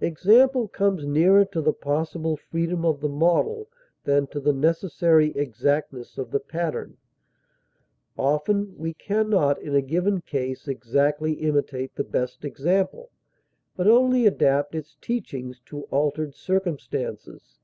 [0.00, 3.68] Example comes nearer to the possible freedom of the model
[4.04, 6.96] than to the necessary exactness of the pattern;
[8.16, 13.10] often we can not, in a given case, exactly imitate the best example,
[13.76, 17.58] but only adapt its teachings to altered circumstances.